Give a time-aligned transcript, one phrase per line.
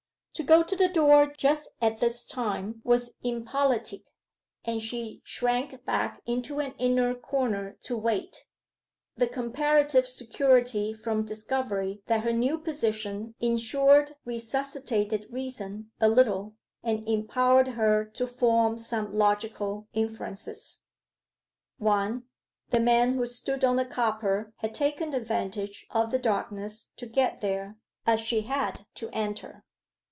[0.35, 4.05] To go to the door just at this time was impolitic,
[4.63, 8.45] and she shrank back into an inner corner to wait.
[9.17, 17.07] The comparative security from discovery that her new position ensured resuscitated reason a little, and
[17.07, 20.85] empowered her to form some logical inferences:
[21.77, 22.23] 1.
[22.69, 27.41] The man who stood on the copper had taken advantage of the darkness to get
[27.41, 27.75] there,
[28.07, 29.65] as she had to enter.